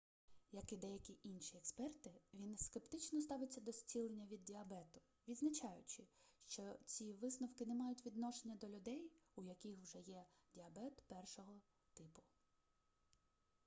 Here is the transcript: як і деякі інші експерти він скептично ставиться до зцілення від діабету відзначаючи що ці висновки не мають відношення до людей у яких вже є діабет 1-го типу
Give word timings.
як 0.51 0.71
і 0.73 0.77
деякі 0.77 1.17
інші 1.23 1.57
експерти 1.57 2.11
він 2.33 2.57
скептично 2.57 3.21
ставиться 3.21 3.61
до 3.61 3.71
зцілення 3.71 4.25
від 4.25 4.43
діабету 4.43 5.01
відзначаючи 5.27 6.07
що 6.45 6.75
ці 6.85 7.13
висновки 7.13 7.65
не 7.65 7.75
мають 7.75 8.05
відношення 8.05 8.55
до 8.55 8.67
людей 8.69 9.11
у 9.35 9.43
яких 9.43 9.79
вже 9.79 9.99
є 9.99 10.25
діабет 10.53 11.03
1-го 11.09 11.61
типу 11.93 12.23